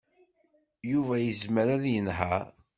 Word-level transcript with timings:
Yuba 0.91 1.15
yezmer 1.19 1.67
ad 1.75 1.83
yenheṛ. 1.93 2.47